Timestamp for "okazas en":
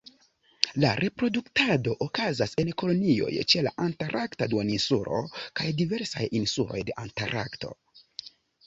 2.05-2.73